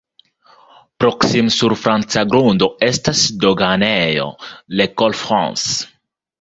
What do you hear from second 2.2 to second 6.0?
grundo estas doganejo "Le Col France".